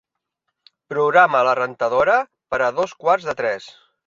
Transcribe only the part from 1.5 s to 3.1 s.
rentadora per a dos